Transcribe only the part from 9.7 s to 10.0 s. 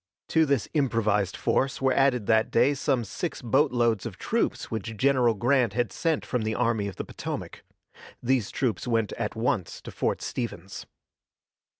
to